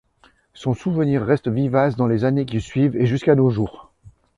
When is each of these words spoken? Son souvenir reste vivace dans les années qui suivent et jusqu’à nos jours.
Son 0.55 0.73
souvenir 0.73 1.21
reste 1.23 1.47
vivace 1.47 1.95
dans 1.95 2.07
les 2.07 2.23
années 2.25 2.47
qui 2.47 2.59
suivent 2.59 2.95
et 2.95 3.05
jusqu’à 3.05 3.35
nos 3.35 3.51
jours. 3.51 3.91